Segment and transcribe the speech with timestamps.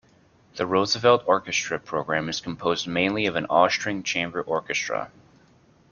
[0.55, 5.11] The Roosevelt orchestra program is composed mainly of an all-string chamber orchestra.